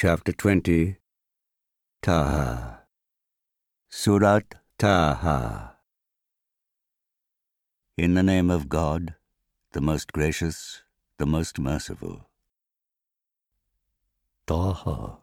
Chapter 0.00 0.30
20 0.30 0.96
Taha 2.02 2.82
Surat 3.88 4.54
Taha 4.78 5.74
In 7.96 8.14
the 8.14 8.22
name 8.22 8.48
of 8.48 8.68
God, 8.68 9.16
the 9.72 9.80
most 9.80 10.12
gracious, 10.12 10.82
the 11.16 11.26
most 11.26 11.58
merciful. 11.58 12.28
Taha 14.46 15.16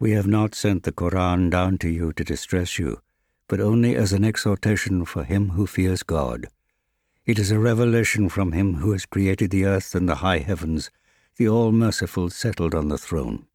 We 0.00 0.10
have 0.10 0.26
not 0.26 0.56
sent 0.56 0.82
the 0.82 0.90
Koran 0.90 1.50
down 1.50 1.78
to 1.78 1.88
you 1.88 2.12
to 2.14 2.24
distress 2.24 2.80
you, 2.80 3.00
but 3.46 3.60
only 3.60 3.94
as 3.94 4.12
an 4.12 4.24
exhortation 4.24 5.04
for 5.04 5.22
him 5.22 5.50
who 5.50 5.68
fears 5.68 6.02
God. 6.02 6.48
It 7.24 7.38
is 7.38 7.52
a 7.52 7.60
revelation 7.60 8.28
from 8.28 8.50
him 8.50 8.78
who 8.82 8.90
has 8.90 9.06
created 9.06 9.52
the 9.52 9.66
earth 9.66 9.94
and 9.94 10.08
the 10.08 10.16
high 10.16 10.38
heavens, 10.38 10.90
the 11.38 11.48
all 11.48 11.72
merciful 11.72 12.28
settled 12.28 12.74
on 12.74 12.88
the 12.88 12.98
throne. 12.98 13.46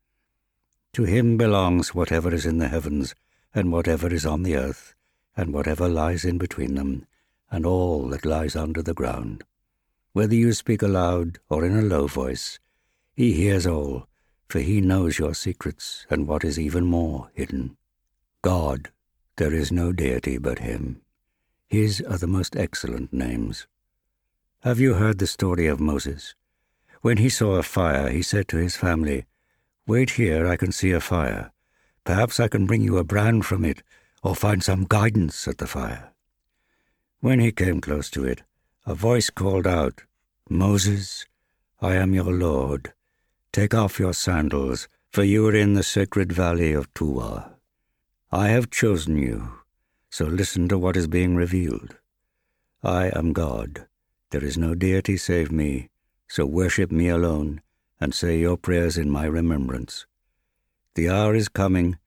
To 0.94 1.04
him 1.04 1.38
belongs 1.38 1.94
whatever 1.94 2.34
is 2.34 2.46
in 2.46 2.58
the 2.58 2.70
heavens, 2.70 3.14
and 3.54 3.72
whatever 3.72 4.12
is 4.12 4.26
on 4.26 4.44
the 4.44 4.56
earth, 4.56 4.96
and 5.38 5.54
whatever 5.54 5.88
lies 5.88 6.26
in 6.26 6.38
between 6.38 6.76
them, 6.76 7.06
and 7.52 7.66
all 7.66 8.08
that 8.08 8.26
lies 8.26 8.56
under 8.56 8.82
the 8.82 8.94
ground. 8.94 9.44
Whether 10.14 10.36
you 10.36 10.54
speak 10.54 10.82
aloud 10.82 11.40
or 11.50 11.66
in 11.66 11.78
a 11.78 11.82
low 11.82 12.08
voice, 12.08 12.58
he 13.14 13.34
hears 13.34 13.68
all, 13.68 14.08
for 14.48 14.60
he 14.60 14.82
knows 14.82 15.20
your 15.20 15.36
secrets 15.36 16.08
and 16.10 16.28
what 16.28 16.44
is 16.44 16.58
even 16.58 16.86
more 16.86 17.30
hidden. 17.34 17.78
God 18.42 18.90
there 19.38 19.54
is 19.54 19.72
no 19.72 19.92
deity 19.92 20.38
but 20.38 20.60
him. 20.60 21.02
His 21.68 22.02
are 22.02 22.20
the 22.20 22.28
most 22.28 22.56
excellent 22.56 23.12
names. 23.12 23.66
Have 24.62 24.80
you 24.80 24.94
heard 24.94 25.18
the 25.18 25.28
story 25.28 25.66
of 25.66 25.80
Moses? 25.80 26.36
When 27.04 27.18
he 27.18 27.28
saw 27.28 27.56
a 27.56 27.64
fire, 27.64 28.08
he 28.08 28.22
said 28.22 28.48
to 28.48 28.58
his 28.58 28.78
family, 28.78 29.26
Wait 29.86 30.12
here, 30.12 30.48
I 30.48 30.56
can 30.56 30.72
see 30.72 30.92
a 30.92 31.02
fire. 31.02 31.52
Perhaps 32.06 32.40
I 32.40 32.48
can 32.48 32.66
bring 32.66 32.82
you 32.82 32.98
a 32.98 33.04
brand 33.04 33.46
from 33.46 33.66
it, 33.66 33.84
or 34.24 34.38
find 34.38 34.64
some 34.64 34.86
guidance 34.88 35.46
at 35.46 35.58
the 35.58 35.68
fire. 35.68 36.14
When 37.20 37.42
he 37.42 37.52
came 37.52 37.82
close 37.82 38.10
to 38.12 38.24
it, 38.24 38.44
a 38.86 38.96
voice 38.96 39.30
called 39.30 39.68
out, 39.68 40.04
Moses, 40.50 41.26
I 41.82 41.96
am 41.96 42.14
your 42.14 42.32
Lord. 42.32 42.94
Take 43.52 43.74
off 43.74 44.00
your 44.00 44.14
sandals, 44.14 44.88
for 45.12 45.26
you 45.26 45.46
are 45.48 45.56
in 45.56 45.74
the 45.74 45.84
sacred 45.84 46.32
valley 46.32 46.72
of 46.72 46.94
Tuwa. 46.94 47.56
I 48.32 48.48
have 48.48 48.70
chosen 48.70 49.18
you, 49.18 49.56
so 50.10 50.24
listen 50.24 50.70
to 50.70 50.78
what 50.78 50.96
is 50.96 51.08
being 51.08 51.36
revealed. 51.36 51.98
I 52.82 53.12
am 53.14 53.34
God. 53.34 53.88
There 54.30 54.46
is 54.46 54.58
no 54.58 54.74
deity 54.74 55.18
save 55.18 55.52
me, 55.52 55.90
so 56.34 56.48
worship 56.48 56.92
me 56.92 57.10
alone 57.10 57.62
and 58.02 58.12
say 58.12 58.40
your 58.40 58.58
prayers 58.58 58.98
in 58.98 59.08
my 59.08 59.24
remembrance. 59.24 60.08
The 60.96 61.08
hour 61.08 61.36
is 61.36 61.48
coming, 61.48 62.00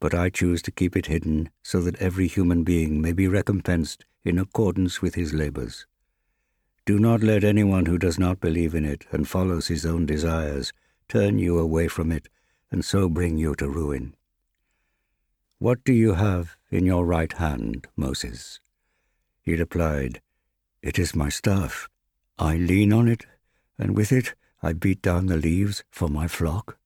but 0.00 0.14
I 0.14 0.30
choose 0.30 0.62
to 0.62 0.70
keep 0.70 0.96
it 0.96 1.04
hidden 1.04 1.50
so 1.62 1.82
that 1.82 2.00
every 2.00 2.28
human 2.28 2.64
being 2.64 3.02
may 3.02 3.12
be 3.12 3.28
recompensed 3.28 4.06
in 4.24 4.38
accordance 4.38 5.02
with 5.02 5.16
his 5.16 5.34
labors. 5.34 5.84
Do 6.86 6.98
not 6.98 7.22
let 7.22 7.44
anyone 7.44 7.84
who 7.84 7.98
does 7.98 8.18
not 8.18 8.40
believe 8.40 8.74
in 8.74 8.86
it 8.86 9.04
and 9.10 9.28
follows 9.28 9.66
his 9.66 9.84
own 9.84 10.06
desires 10.06 10.72
turn 11.06 11.38
you 11.38 11.58
away 11.58 11.88
from 11.88 12.10
it 12.10 12.30
and 12.70 12.82
so 12.82 13.06
bring 13.06 13.36
you 13.36 13.54
to 13.56 13.68
ruin. 13.68 14.14
What 15.58 15.84
do 15.84 15.92
you 15.92 16.14
have 16.14 16.56
in 16.70 16.86
your 16.86 17.04
right 17.04 17.34
hand, 17.34 17.86
Moses? 17.96 18.60
He 19.42 19.56
replied, 19.56 20.22
It 20.80 20.98
is 20.98 21.14
my 21.14 21.28
staff. 21.28 21.90
I 22.38 22.56
lean 22.56 22.94
on 22.94 23.08
it, 23.08 23.26
and 23.78 23.96
with 23.96 24.12
it 24.12 24.34
I 24.62 24.72
beat 24.72 25.02
down 25.02 25.26
the 25.26 25.36
leaves 25.36 25.84
for 25.90 26.08
my 26.08 26.26
flock. 26.28 26.78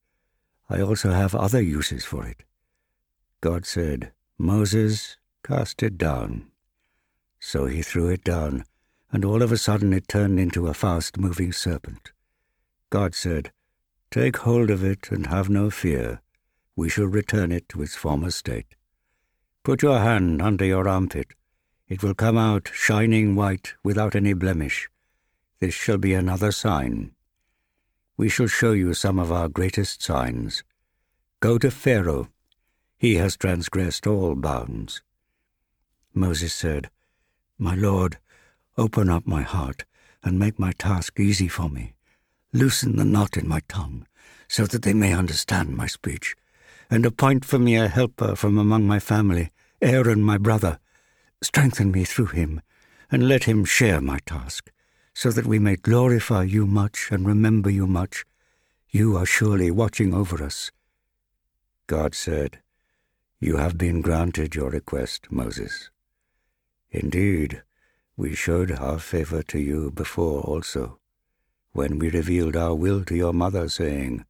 I 0.68 0.80
also 0.80 1.10
have 1.10 1.34
other 1.34 1.60
uses 1.60 2.04
for 2.04 2.26
it. 2.26 2.44
God 3.40 3.66
said, 3.66 4.12
Moses, 4.38 5.16
cast 5.44 5.82
it 5.82 5.98
down. 5.98 6.50
So 7.40 7.66
he 7.66 7.82
threw 7.82 8.08
it 8.08 8.24
down, 8.24 8.64
and 9.10 9.24
all 9.24 9.42
of 9.42 9.52
a 9.52 9.58
sudden 9.58 9.92
it 9.92 10.08
turned 10.08 10.38
into 10.38 10.68
a 10.68 10.74
fast 10.74 11.18
moving 11.18 11.52
serpent. 11.52 12.12
God 12.90 13.14
said, 13.14 13.52
Take 14.10 14.38
hold 14.38 14.70
of 14.70 14.84
it 14.84 15.10
and 15.10 15.26
have 15.26 15.48
no 15.48 15.70
fear 15.70 16.20
we 16.76 16.88
shall 16.88 17.06
return 17.06 17.52
it 17.52 17.68
to 17.68 17.82
its 17.82 17.94
former 17.94 18.30
state. 18.30 18.74
Put 19.62 19.82
your 19.82 19.98
hand 19.98 20.40
under 20.40 20.64
your 20.64 20.88
armpit. 20.88 21.34
It 21.88 22.02
will 22.02 22.14
come 22.14 22.38
out 22.38 22.70
shining 22.72 23.34
white 23.36 23.74
without 23.84 24.16
any 24.16 24.32
blemish. 24.32 24.88
This 25.62 25.74
shall 25.74 25.96
be 25.96 26.12
another 26.12 26.50
sign. 26.50 27.12
We 28.16 28.28
shall 28.28 28.48
show 28.48 28.72
you 28.72 28.94
some 28.94 29.20
of 29.20 29.30
our 29.30 29.48
greatest 29.48 30.02
signs. 30.02 30.64
Go 31.38 31.56
to 31.56 31.70
Pharaoh. 31.70 32.30
He 32.98 33.14
has 33.14 33.36
transgressed 33.36 34.04
all 34.04 34.34
bounds. 34.34 35.02
Moses 36.12 36.52
said, 36.52 36.90
My 37.58 37.76
Lord, 37.76 38.18
open 38.76 39.08
up 39.08 39.24
my 39.24 39.42
heart 39.42 39.84
and 40.24 40.36
make 40.36 40.58
my 40.58 40.72
task 40.72 41.20
easy 41.20 41.46
for 41.46 41.68
me. 41.68 41.92
Loosen 42.52 42.96
the 42.96 43.04
knot 43.04 43.36
in 43.36 43.46
my 43.46 43.60
tongue 43.68 44.08
so 44.48 44.66
that 44.66 44.82
they 44.82 44.94
may 44.94 45.12
understand 45.12 45.76
my 45.76 45.86
speech 45.86 46.34
and 46.90 47.06
appoint 47.06 47.44
for 47.44 47.60
me 47.60 47.76
a 47.76 47.86
helper 47.86 48.34
from 48.34 48.58
among 48.58 48.88
my 48.88 48.98
family, 48.98 49.52
Aaron 49.80 50.24
my 50.24 50.38
brother. 50.38 50.80
Strengthen 51.40 51.92
me 51.92 52.02
through 52.02 52.34
him, 52.34 52.60
and 53.12 53.28
let 53.28 53.44
him 53.44 53.64
share 53.64 54.00
my 54.00 54.18
task, 54.26 54.72
so 55.14 55.30
that 55.30 55.46
we 55.46 55.58
may 55.58 55.76
glorify 55.76 56.42
you 56.42 56.66
much 56.66 57.08
and 57.10 57.26
remember 57.26 57.70
you 57.70 57.86
much. 57.86 58.24
You 58.90 59.16
are 59.16 59.26
surely 59.26 59.70
watching 59.70 60.12
over 60.14 60.42
us. 60.42 60.70
God 61.86 62.14
said, 62.14 62.60
You 63.40 63.56
have 63.56 63.76
been 63.76 64.00
granted 64.00 64.54
your 64.54 64.70
request, 64.70 65.30
Moses. 65.30 65.90
Indeed, 66.90 67.62
we 68.16 68.34
showed 68.34 68.72
our 68.72 68.98
favor 68.98 69.42
to 69.44 69.58
you 69.58 69.90
before 69.90 70.42
also, 70.42 70.98
when 71.72 71.98
we 71.98 72.10
revealed 72.10 72.56
our 72.56 72.74
will 72.74 73.04
to 73.04 73.16
your 73.16 73.32
mother, 73.32 73.68
saying, 73.68 74.24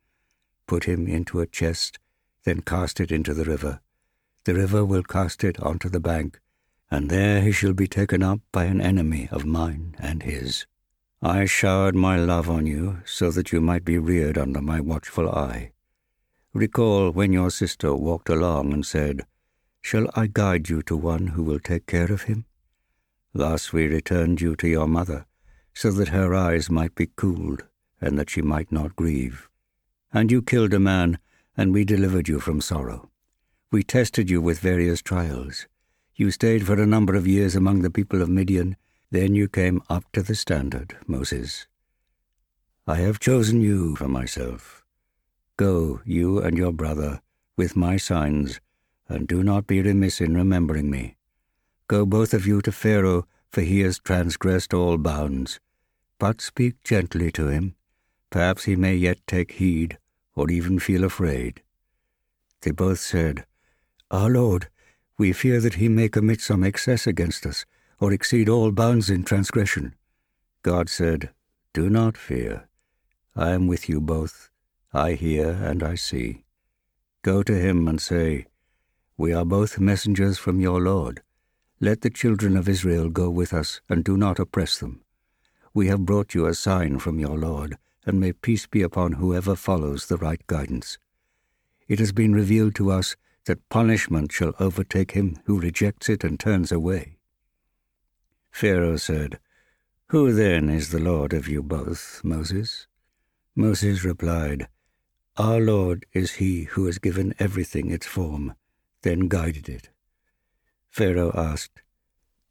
Put 0.66 0.84
him 0.84 1.06
into 1.06 1.40
a 1.40 1.46
chest 1.46 1.98
then 2.44 2.60
cast 2.62 3.00
it 3.00 3.12
into 3.12 3.34
the 3.34 3.44
river. 3.44 3.80
The 4.44 4.54
river 4.54 4.84
will 4.84 5.02
cast 5.02 5.44
it 5.44 5.60
onto 5.60 5.88
the 5.88 6.00
bank, 6.00 6.40
and 6.90 7.08
there 7.08 7.40
he 7.40 7.52
shall 7.52 7.72
be 7.72 7.86
taken 7.86 8.22
up 8.22 8.40
by 8.50 8.64
an 8.64 8.80
enemy 8.80 9.28
of 9.30 9.44
mine 9.44 9.94
and 9.98 10.22
his. 10.22 10.66
I 11.24 11.44
showered 11.44 11.94
my 11.94 12.16
love 12.16 12.50
on 12.50 12.66
you 12.66 12.98
so 13.04 13.30
that 13.30 13.52
you 13.52 13.60
might 13.60 13.84
be 13.84 13.96
reared 13.96 14.36
under 14.36 14.60
my 14.60 14.80
watchful 14.80 15.30
eye. 15.30 15.70
Recall 16.52 17.12
when 17.12 17.32
your 17.32 17.48
sister 17.48 17.94
walked 17.94 18.28
along 18.28 18.72
and 18.72 18.84
said, 18.84 19.24
Shall 19.80 20.10
I 20.16 20.26
guide 20.26 20.68
you 20.68 20.82
to 20.82 20.96
one 20.96 21.28
who 21.28 21.44
will 21.44 21.60
take 21.60 21.86
care 21.86 22.10
of 22.12 22.22
him? 22.22 22.46
Thus 23.32 23.72
we 23.72 23.86
returned 23.86 24.40
you 24.40 24.56
to 24.56 24.66
your 24.66 24.88
mother, 24.88 25.26
so 25.72 25.92
that 25.92 26.08
her 26.08 26.34
eyes 26.34 26.68
might 26.68 26.96
be 26.96 27.10
cooled, 27.14 27.62
and 28.00 28.18
that 28.18 28.28
she 28.28 28.42
might 28.42 28.72
not 28.72 28.96
grieve. 28.96 29.48
And 30.12 30.32
you 30.32 30.42
killed 30.42 30.74
a 30.74 30.80
man 30.80 31.18
and 31.56 31.72
we 31.72 31.84
delivered 31.84 32.28
you 32.28 32.40
from 32.40 32.60
sorrow. 32.60 33.10
We 33.70 33.84
tested 33.84 34.28
you 34.28 34.42
with 34.42 34.58
various 34.58 35.00
trials. 35.00 35.68
You 36.16 36.32
stayed 36.32 36.66
for 36.66 36.80
a 36.80 36.86
number 36.86 37.14
of 37.14 37.28
years 37.28 37.54
among 37.54 37.82
the 37.82 37.90
people 37.90 38.22
of 38.22 38.28
Midian. 38.28 38.76
Then 39.12 39.34
you 39.34 39.46
came 39.46 39.82
up 39.90 40.10
to 40.14 40.22
the 40.22 40.34
standard, 40.34 40.96
Moses. 41.06 41.66
I 42.86 42.96
have 42.96 43.20
chosen 43.20 43.60
you 43.60 43.94
for 43.94 44.08
myself. 44.08 44.86
Go, 45.58 46.00
you 46.06 46.38
and 46.38 46.56
your 46.56 46.72
brother, 46.72 47.20
with 47.54 47.76
my 47.76 47.98
signs, 47.98 48.58
and 49.10 49.28
do 49.28 49.42
not 49.42 49.66
be 49.66 49.82
remiss 49.82 50.22
in 50.22 50.34
remembering 50.34 50.90
me. 50.90 51.16
Go 51.88 52.06
both 52.06 52.32
of 52.32 52.46
you 52.46 52.62
to 52.62 52.72
Pharaoh, 52.72 53.26
for 53.50 53.60
he 53.60 53.80
has 53.80 53.98
transgressed 53.98 54.72
all 54.72 54.96
bounds. 54.96 55.60
But 56.18 56.40
speak 56.40 56.82
gently 56.82 57.30
to 57.32 57.48
him. 57.48 57.74
Perhaps 58.30 58.64
he 58.64 58.76
may 58.76 58.94
yet 58.94 59.18
take 59.26 59.52
heed 59.52 59.98
or 60.34 60.50
even 60.50 60.78
feel 60.78 61.04
afraid. 61.04 61.60
They 62.62 62.70
both 62.70 63.00
said, 63.00 63.44
Our 64.10 64.30
Lord, 64.30 64.70
we 65.18 65.34
fear 65.34 65.60
that 65.60 65.74
he 65.74 65.90
may 65.90 66.08
commit 66.08 66.40
some 66.40 66.64
excess 66.64 67.06
against 67.06 67.44
us, 67.44 67.66
or 68.02 68.12
exceed 68.12 68.48
all 68.48 68.72
bounds 68.72 69.08
in 69.08 69.22
transgression. 69.22 69.94
God 70.62 70.88
said, 70.88 71.30
Do 71.72 71.88
not 71.88 72.16
fear. 72.16 72.68
I 73.36 73.52
am 73.52 73.68
with 73.68 73.88
you 73.88 74.00
both. 74.00 74.50
I 74.92 75.12
hear 75.12 75.50
and 75.50 75.84
I 75.84 75.94
see. 75.94 76.42
Go 77.22 77.44
to 77.44 77.54
him 77.54 77.86
and 77.86 78.00
say, 78.00 78.46
We 79.16 79.32
are 79.32 79.44
both 79.44 79.78
messengers 79.78 80.36
from 80.36 80.58
your 80.58 80.80
Lord. 80.80 81.22
Let 81.78 82.00
the 82.00 82.10
children 82.10 82.56
of 82.56 82.68
Israel 82.68 83.08
go 83.08 83.30
with 83.30 83.52
us, 83.52 83.80
and 83.88 84.02
do 84.02 84.16
not 84.16 84.40
oppress 84.40 84.78
them. 84.78 85.04
We 85.72 85.86
have 85.86 86.04
brought 86.04 86.34
you 86.34 86.46
a 86.46 86.54
sign 86.54 86.98
from 86.98 87.20
your 87.20 87.38
Lord 87.38 87.78
and 88.04 88.18
may 88.18 88.32
peace 88.32 88.66
be 88.66 88.82
upon 88.82 89.12
whoever 89.12 89.54
follows 89.54 90.06
the 90.06 90.16
right 90.16 90.44
guidance. 90.48 90.98
It 91.86 92.00
has 92.00 92.10
been 92.10 92.34
revealed 92.34 92.74
to 92.76 92.90
us 92.90 93.14
that 93.44 93.68
punishment 93.68 94.32
shall 94.32 94.54
overtake 94.58 95.12
him 95.12 95.38
who 95.44 95.60
rejects 95.60 96.08
it 96.08 96.24
and 96.24 96.40
turns 96.40 96.72
away. 96.72 97.18
Pharaoh 98.52 98.98
said, 98.98 99.40
Who 100.08 100.32
then 100.32 100.68
is 100.68 100.90
the 100.90 101.00
Lord 101.00 101.32
of 101.32 101.48
you 101.48 101.62
both, 101.62 102.20
Moses? 102.22 102.86
Moses 103.56 104.04
replied, 104.04 104.68
Our 105.36 105.58
Lord 105.58 106.06
is 106.12 106.32
He 106.32 106.64
who 106.64 106.86
has 106.86 106.98
given 106.98 107.34
everything 107.38 107.90
its 107.90 108.06
form, 108.06 108.54
then 109.00 109.26
guided 109.26 109.68
it. 109.68 109.88
Pharaoh 110.90 111.32
asked, 111.34 111.82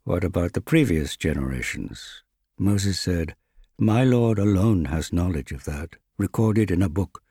What 0.04 0.24
about 0.24 0.54
the 0.54 0.62
previous 0.62 1.16
generations? 1.16 2.24
Moses 2.58 3.00
said, 3.00 3.36
My 3.78 4.04
Lord 4.04 4.40
alone 4.40 4.86
has 4.86 5.14
knowledge 5.14 5.52
of 5.52 5.64
that, 5.66 5.96
recorded 6.18 6.72
in 6.72 6.82
a 6.82 6.90
book. 6.90 7.22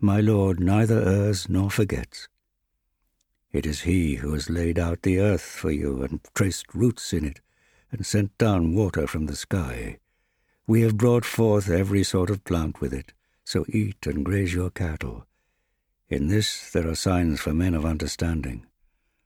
My 0.00 0.20
Lord 0.20 0.60
neither 0.60 1.00
errs 1.00 1.48
nor 1.48 1.70
forgets. 1.70 2.28
It 3.52 3.64
is 3.64 3.82
He 3.82 4.16
who 4.16 4.34
has 4.34 4.50
laid 4.50 4.78
out 4.78 5.02
the 5.02 5.18
earth 5.18 5.42
for 5.42 5.70
you 5.70 6.02
and 6.02 6.20
traced 6.34 6.74
routes 6.74 7.12
in 7.12 7.24
it, 7.24 7.40
and 7.90 8.04
sent 8.04 8.36
down 8.38 8.74
water 8.74 9.06
from 9.06 9.26
the 9.26 9.36
sky. 9.36 9.98
We 10.66 10.82
have 10.82 10.96
brought 10.96 11.24
forth 11.24 11.70
every 11.70 12.04
sort 12.04 12.30
of 12.30 12.44
plant 12.44 12.80
with 12.80 12.92
it, 12.92 13.12
so 13.44 13.64
eat 13.68 14.06
and 14.06 14.24
graze 14.24 14.52
your 14.52 14.70
cattle. 14.70 15.26
In 16.08 16.28
this 16.28 16.70
there 16.70 16.88
are 16.88 16.94
signs 16.94 17.40
for 17.40 17.54
men 17.54 17.74
of 17.74 17.84
understanding. 17.84 18.66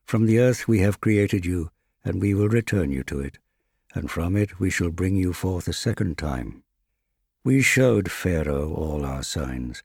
From 0.05 0.25
the 0.25 0.39
earth 0.39 0.67
we 0.67 0.79
have 0.79 1.01
created 1.01 1.45
you, 1.45 1.71
and 2.05 2.21
we 2.21 2.33
will 2.33 2.49
return 2.49 2.91
you 2.91 3.03
to 3.05 3.19
it, 3.19 3.39
and 3.93 4.09
from 4.09 4.35
it 4.35 4.59
we 4.59 4.69
shall 4.69 4.89
bring 4.89 5.15
you 5.15 5.33
forth 5.33 5.67
a 5.67 5.73
second 5.73 6.17
time. 6.17 6.63
We 7.43 7.61
showed 7.61 8.09
Pharaoh 8.09 8.73
all 8.73 9.05
our 9.05 9.23
signs, 9.23 9.83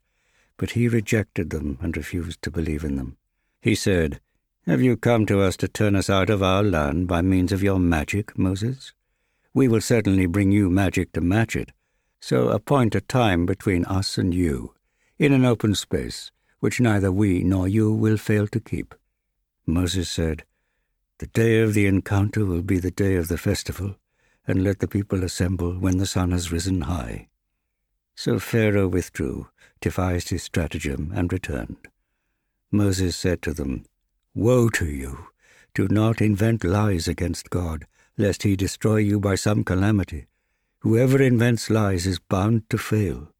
but 0.55 0.71
he 0.71 0.87
rejected 0.87 1.49
them 1.49 1.77
and 1.81 1.95
refused 1.95 2.41
to 2.43 2.51
believe 2.51 2.83
in 2.83 2.95
them. 2.95 3.17
He 3.61 3.75
said, 3.75 4.21
Have 4.69 4.83
you 4.83 4.97
come 4.97 5.25
to 5.25 5.41
us 5.41 5.57
to 5.57 5.67
turn 5.67 5.95
us 5.95 6.11
out 6.11 6.29
of 6.29 6.43
our 6.43 6.61
land 6.61 7.07
by 7.07 7.23
means 7.23 7.51
of 7.51 7.63
your 7.63 7.79
magic, 7.79 8.37
Moses? 8.37 8.93
We 9.51 9.67
will 9.67 9.81
certainly 9.81 10.27
bring 10.27 10.51
you 10.51 10.69
magic 10.69 11.11
to 11.13 11.21
match 11.21 11.55
it, 11.55 11.71
so 12.21 12.49
appoint 12.49 12.93
a 12.93 13.01
time 13.01 13.47
between 13.47 13.83
us 13.85 14.19
and 14.19 14.31
you, 14.31 14.75
in 15.17 15.33
an 15.33 15.43
open 15.43 15.73
space, 15.73 16.29
which 16.59 16.79
neither 16.79 17.11
we 17.11 17.41
nor 17.43 17.67
you 17.67 17.91
will 17.91 18.17
fail 18.17 18.45
to 18.49 18.59
keep. 18.59 18.93
Moses 19.65 20.07
said, 20.07 20.43
The 21.17 21.25
day 21.25 21.61
of 21.61 21.73
the 21.73 21.87
encounter 21.87 22.45
will 22.45 22.61
be 22.61 22.77
the 22.77 22.91
day 22.91 23.15
of 23.15 23.27
the 23.27 23.39
festival, 23.39 23.95
and 24.45 24.63
let 24.63 24.81
the 24.81 24.87
people 24.87 25.23
assemble 25.23 25.79
when 25.79 25.97
the 25.97 26.05
sun 26.05 26.29
has 26.29 26.51
risen 26.51 26.81
high. 26.81 27.29
So 28.13 28.37
Pharaoh 28.37 28.87
withdrew, 28.87 29.47
devised 29.81 30.29
his 30.29 30.43
stratagem, 30.43 31.11
and 31.15 31.33
returned. 31.33 31.87
Moses 32.71 33.15
said 33.15 33.41
to 33.41 33.51
them, 33.55 33.85
Woe 34.35 34.69
to 34.69 34.85
you! 34.85 35.27
Do 35.73 35.87
not 35.87 36.21
invent 36.21 36.63
lies 36.63 37.07
against 37.07 37.49
God, 37.49 37.87
lest 38.17 38.43
he 38.43 38.55
destroy 38.55 38.97
you 38.97 39.19
by 39.19 39.35
some 39.35 39.63
calamity. 39.63 40.27
Whoever 40.79 41.21
invents 41.21 41.69
lies 41.69 42.05
is 42.05 42.19
bound 42.19 42.69
to 42.69 42.77
fail. 42.77 43.33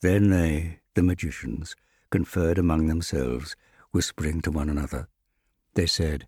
Then 0.00 0.30
they, 0.30 0.80
the 0.94 1.02
magicians, 1.02 1.74
conferred 2.10 2.58
among 2.58 2.86
themselves, 2.86 3.56
whispering 3.90 4.40
to 4.42 4.50
one 4.50 4.68
another. 4.68 5.08
They 5.74 5.86
said, 5.86 6.26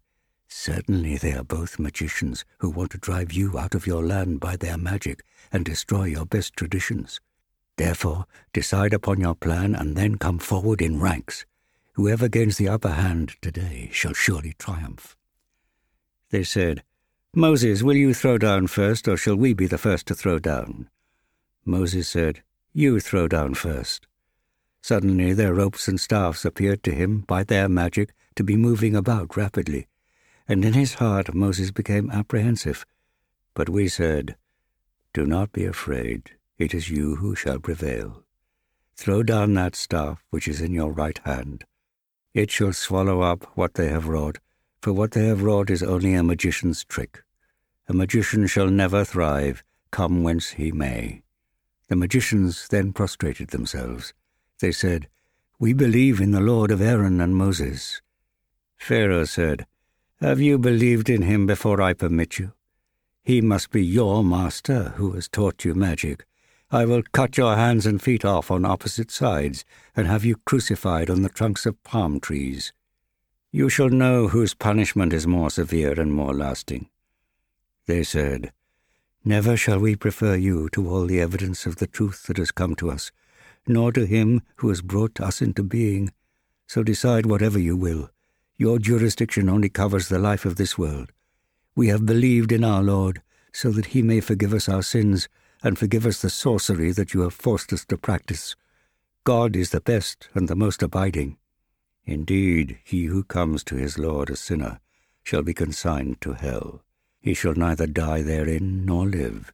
Certainly 0.49 1.19
they 1.19 1.33
are 1.33 1.45
both 1.45 1.79
magicians 1.79 2.45
who 2.59 2.71
want 2.71 2.91
to 2.91 2.99
drive 2.99 3.33
you 3.33 3.57
out 3.57 3.75
of 3.77 3.87
your 3.87 4.05
land 4.05 4.41
by 4.41 4.57
their 4.57 4.77
magic 4.77 5.23
and 5.53 5.65
destroy 5.65 6.05
your 6.05 6.27
best 6.27 6.57
traditions. 6.57 7.21
Therefore, 7.77 8.27
decide 8.53 8.93
upon 8.93 9.21
your 9.21 9.37
plan 9.37 9.75
and 9.75 9.97
then 9.97 10.19
come 10.19 10.39
forward 10.39 10.83
in 10.83 11.01
ranks. 11.01 11.47
Whoever 12.01 12.31
gains 12.31 12.57
the 12.57 12.67
upper 12.67 12.93
hand 12.93 13.35
today 13.43 13.91
shall 13.93 14.15
surely 14.15 14.55
triumph. 14.59 15.19
They 16.31 16.45
said, 16.45 16.83
Moses, 17.35 17.83
will 17.83 17.95
you 17.95 18.15
throw 18.15 18.39
down 18.39 18.69
first, 18.69 19.07
or 19.07 19.19
shall 19.19 19.37
we 19.37 19.53
be 19.53 19.67
the 19.67 19.77
first 19.77 20.07
to 20.07 20.15
throw 20.15 20.39
down? 20.39 20.89
Moses 21.63 22.09
said, 22.09 22.43
You 22.73 23.01
throw 23.01 23.29
down 23.29 23.53
first. 23.53 24.07
Suddenly 24.81 25.35
their 25.35 25.53
ropes 25.53 25.89
and 25.89 26.01
staffs 26.01 26.47
appeared 26.47 26.83
to 26.85 26.91
him, 26.91 27.21
by 27.29 27.45
their 27.45 27.69
magic, 27.69 28.15
to 28.37 28.43
be 28.43 28.57
moving 28.57 28.97
about 28.97 29.37
rapidly, 29.37 29.87
and 30.49 30.65
in 30.65 30.73
his 30.73 30.95
heart 30.95 31.35
Moses 31.35 31.71
became 31.71 32.11
apprehensive. 32.11 32.87
But 33.53 33.69
we 33.69 33.89
said, 33.89 34.37
Do 35.13 35.27
not 35.27 35.53
be 35.53 35.67
afraid, 35.67 36.31
it 36.57 36.73
is 36.73 36.89
you 36.89 37.17
who 37.17 37.35
shall 37.35 37.59
prevail. 37.59 38.25
Throw 38.97 39.23
down 39.23 39.53
that 39.53 39.77
staff 39.77 40.25
which 40.31 40.49
is 40.49 40.63
in 40.63 40.73
your 40.73 40.93
right 40.93 41.21
hand. 41.27 41.67
It 42.33 42.51
shall 42.51 42.73
swallow 42.73 43.23
up 43.23 43.45
what 43.57 43.75
they 43.75 43.89
have 43.89 44.07
wrought, 44.07 44.39
for 44.81 44.93
what 44.93 45.13
they 45.13 45.27
have 45.27 45.43
wrought 45.43 45.69
is 45.69 45.83
only 45.83 46.15
a 46.15 46.23
magician's 46.23 46.85
trick. 46.85 47.25
A 47.89 47.93
magician 47.93 48.47
shall 48.47 48.69
never 48.69 49.05
thrive, 49.05 49.65
come 49.91 50.23
whence 50.23 50.51
he 50.51 50.71
may. 50.71 51.23
The 51.89 51.97
magicians 51.97 52.69
then 52.69 52.93
prostrated 52.93 53.49
themselves. 53.49 54.15
They 54.61 54.71
said, 54.71 55.09
We 55.59 55.73
believe 55.73 56.21
in 56.21 56.31
the 56.31 56.41
Lord 56.41 56.71
of 56.71 56.81
Aaron 56.81 57.21
and 57.21 57.35
Moses. 57.35 58.01
Pharaoh 58.77 59.25
said, 59.25 59.67
Have 60.21 60.41
you 60.41 60.57
believed 60.57 61.11
in 61.11 61.23
him 61.23 61.47
before 61.47 61.83
I 61.83 61.95
permit 61.95 62.39
you? 62.39 62.53
He 63.25 63.41
must 63.41 63.71
be 63.71 63.85
your 63.85 64.23
master 64.23 64.95
who 64.97 65.13
has 65.13 65.29
taught 65.29 65.65
you 65.65 65.75
magic. 65.75 66.25
I 66.73 66.85
will 66.85 67.03
cut 67.03 67.37
your 67.37 67.57
hands 67.57 67.85
and 67.85 68.01
feet 68.01 68.25
off 68.25 68.49
on 68.49 68.65
opposite 68.65 69.11
sides, 69.11 69.65
and 69.97 70.07
have 70.07 70.25
you 70.25 70.37
crucified 70.47 71.11
on 71.11 71.23
the 71.23 71.29
trunks 71.29 71.67
of 71.67 71.83
palm 71.83 72.21
trees. 72.21 72.73
You 73.51 73.69
shall 73.69 73.89
know 73.89 74.29
whose 74.29 74.55
punishment 74.55 75.13
is 75.13 75.27
more 75.27 75.51
severe 75.51 75.99
and 75.99 76.15
more 76.15 76.33
lasting. 76.33 76.89
They 77.87 78.05
said, 78.05 78.53
Never 79.25 79.57
shall 79.57 79.81
we 79.81 79.97
prefer 79.97 80.37
you 80.37 80.69
to 80.69 80.89
all 80.89 81.07
the 81.07 81.21
evidence 81.21 81.67
of 81.67 81.77
the 81.77 81.89
truth 81.89 82.29
that 82.29 82.37
has 82.37 82.53
come 82.53 82.77
to 82.77 82.89
us, 82.89 83.11
nor 83.67 83.91
to 83.91 84.07
him 84.07 84.41
who 84.57 84.69
has 84.69 84.81
brought 84.81 85.21
us 85.21 85.43
into 85.43 85.65
being. 85.65 86.13
So 86.69 86.85
decide 86.85 87.27
whatever 87.27 87.59
you 87.59 87.77
will. 87.77 88.11
Your 88.57 88.79
jurisdiction 88.79 89.49
only 89.49 89.71
covers 89.71 90.09
the 90.09 90.21
life 90.21 90.45
of 90.45 90.55
this 90.55 90.79
world. 90.79 91.11
We 91.75 91.89
have 91.89 92.07
believed 92.07 92.53
in 92.53 92.63
our 92.63 92.83
Lord, 92.83 93.23
so 93.53 93.73
that 93.73 93.87
he 93.87 94.03
may 94.03 94.21
forgive 94.21 94.55
us 94.55 94.69
our 94.69 94.85
sins 94.85 95.29
and 95.63 95.79
forgive 95.79 96.07
us 96.07 96.23
the 96.23 96.31
sorcery 96.31 96.93
that 96.93 97.15
you 97.15 97.21
have 97.21 97.35
forced 97.35 97.73
us 97.73 97.85
to 97.87 97.97
practice. 97.97 98.57
God 99.25 99.55
is 99.55 99.71
the 99.71 99.81
best 99.81 100.29
and 100.35 100.49
the 100.49 100.57
most 100.57 100.83
abiding. 100.83 101.37
Indeed, 102.05 102.79
he 102.85 103.05
who 103.05 103.23
comes 103.23 103.63
to 103.65 103.77
his 103.77 103.99
Lord 103.99 104.31
a 104.31 104.37
sinner 104.37 104.81
shall 105.23 105.43
be 105.43 105.55
consigned 105.55 106.21
to 106.23 106.33
hell. 106.33 106.83
He 107.21 107.35
shall 107.35 107.55
neither 107.55 107.87
die 107.87 108.23
therein 108.23 108.87
nor 108.87 109.07
live. 109.07 109.53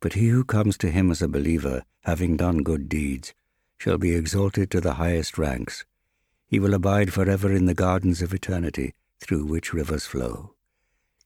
But 0.00 0.12
he 0.12 0.28
who 0.28 0.44
comes 0.44 0.76
to 0.78 0.90
him 0.90 1.10
as 1.10 1.22
a 1.22 1.28
believer, 1.28 1.84
having 2.04 2.36
done 2.36 2.62
good 2.62 2.88
deeds, 2.88 3.34
shall 3.78 3.96
be 3.96 4.14
exalted 4.14 4.70
to 4.70 4.80
the 4.80 4.94
highest 4.94 5.38
ranks. 5.38 5.84
He 6.46 6.58
will 6.58 6.74
abide 6.74 7.12
forever 7.12 7.52
in 7.52 7.64
the 7.64 7.74
gardens 7.74 8.20
of 8.20 8.34
eternity, 8.34 8.92
through 9.20 9.46
which 9.46 9.72
rivers 9.72 10.04
flow. 10.04 10.54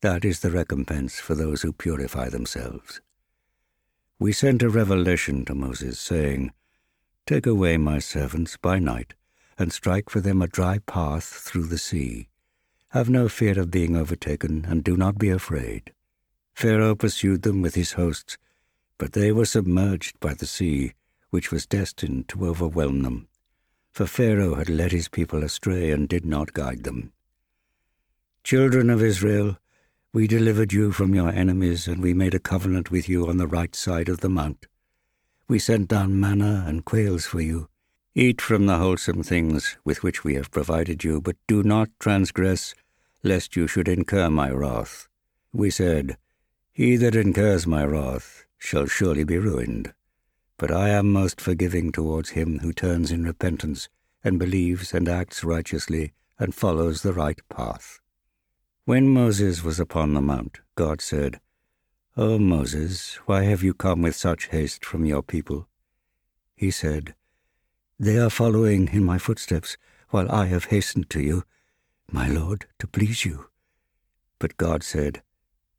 That 0.03 0.25
is 0.25 0.41
the 0.41 0.51
recompense 0.51 1.19
for 1.19 1.35
those 1.35 1.63
who 1.63 1.73
purify 1.73 2.29
themselves. 2.29 3.01
We 4.25 4.33
sent 4.33 4.63
a 4.63 4.71
revelation 4.71 5.45
to 5.45 5.55
Moses, 5.55 6.01
saying, 6.01 6.53
Take 7.27 7.47
away 7.47 7.77
my 7.77 7.99
servants 7.99 8.57
by 8.57 8.79
night, 8.79 9.13
and 9.59 9.71
strike 9.71 10.09
for 10.09 10.23
them 10.23 10.41
a 10.41 10.47
dry 10.47 10.79
path 10.79 11.25
through 11.25 11.67
the 11.67 11.77
sea. 11.77 12.29
Have 12.93 13.11
no 13.11 13.29
fear 13.29 13.61
of 13.61 13.71
being 13.71 13.95
overtaken, 13.95 14.65
and 14.67 14.83
do 14.83 14.97
not 14.97 15.19
be 15.19 15.29
afraid. 15.29 15.93
Pharaoh 16.55 16.95
pursued 16.95 17.43
them 17.43 17.61
with 17.61 17.75
his 17.75 17.93
hosts, 18.01 18.39
but 18.97 19.13
they 19.13 19.31
were 19.31 19.45
submerged 19.45 20.19
by 20.21 20.33
the 20.33 20.47
sea, 20.47 20.95
which 21.29 21.53
was 21.53 21.67
destined 21.67 22.27
to 22.29 22.47
overwhelm 22.47 23.03
them. 23.03 23.29
For 23.93 24.07
Pharaoh 24.07 24.55
had 24.55 24.71
led 24.71 24.93
his 24.93 25.11
people 25.11 25.45
astray 25.45 25.91
and 25.91 26.09
did 26.09 26.25
not 26.25 26.55
guide 26.55 26.85
them. 26.85 27.13
Children 28.43 28.89
of 28.89 29.03
Israel, 29.03 29.59
we 30.15 30.29
delivered 30.29 30.73
you 30.73 30.93
from 30.93 31.13
your 31.13 31.29
enemies, 31.31 31.89
and 31.89 32.01
we 32.01 32.15
made 32.15 32.35
a 32.35 32.39
covenant 32.39 32.89
with 32.89 33.09
you 33.09 33.29
on 33.29 33.37
the 33.37 33.49
right 33.49 33.75
side 33.75 34.09
of 34.09 34.21
the 34.21 34.29
mount. 34.29 34.67
We 35.49 35.59
sent 35.59 35.89
down 35.89 36.21
manna 36.21 36.65
and 36.69 36.85
quails 36.85 37.27
for 37.27 37.41
you, 37.41 37.69
Eat 38.15 38.41
from 38.41 38.67
the 38.67 38.79
wholesome 38.79 39.25
things 39.25 39.77
with 39.85 40.05
which 40.05 40.23
we 40.23 40.35
have 40.35 40.53
provided 40.53 41.03
you, 41.03 41.21
but 41.21 41.35
do 41.49 41.65
not 41.65 41.91
transgress, 41.99 42.73
lest 43.25 43.57
you 43.57 43.67
should 43.67 43.89
incur 43.89 44.31
my 44.31 44.53
wrath. 44.53 45.09
We 45.53 45.69
said, 45.69 46.17
He 46.73 46.95
that 46.95 47.17
incurs 47.17 47.67
my 47.67 47.85
wrath 47.85 48.45
shall 48.57 48.87
surely 48.87 49.25
be 49.25 49.39
ruined. 49.39 49.95
But 50.59 50.71
I 50.71 50.91
am 50.91 51.13
most 51.13 51.41
forgiving 51.41 51.91
towards 51.91 52.31
him 52.31 52.61
who 52.61 52.73
turns 52.73 53.11
in 53.11 53.25
repentance, 53.25 53.89
and 54.23 54.39
believes 54.39 54.95
and 54.95 55.09
acts 55.09 55.43
righteously, 55.43 56.13
and 56.39 56.55
follows 56.55 57.03
the 57.03 57.13
right 57.13 57.41
path. 57.49 57.99
When 58.85 59.09
Moses 59.09 59.63
was 59.63 59.81
upon 59.81 60.15
the 60.15 60.21
mount, 60.21 60.61
God 60.75 61.01
said, 61.01 61.41
O 62.17 62.39
Moses, 62.39 63.17
why 63.27 63.45
have 63.45 63.63
you 63.63 63.75
come 63.75 64.03
with 64.03 64.15
such 64.15 64.49
haste 64.49 64.85
from 64.85 65.05
your 65.05 65.23
people? 65.23 65.69
He 66.55 66.71
said, 66.71 67.15
they 67.99 68.19
are 68.19 68.31
following 68.31 68.89
in 68.89 69.05
my 69.05 69.19
footsteps, 69.19 69.77
while 70.11 70.31
I 70.31 70.47
have 70.47 70.67
hastened 70.67 71.09
to 71.11 71.21
you, 71.21 71.45
my 72.11 72.29
Lord, 72.29 72.67
to 72.81 72.89
please 72.89 73.25
you. 73.25 73.51
But 74.41 74.57
God 74.57 74.83
said, 74.83 75.23